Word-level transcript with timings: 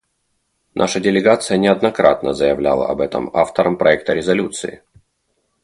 Наша 0.73 0.99
делегация 0.99 1.57
неоднократно 1.57 2.33
заявляла 2.33 2.89
об 2.89 3.01
этом 3.01 3.29
авторам 3.35 3.77
проекта 3.77 4.15
резолюции. 4.15 4.81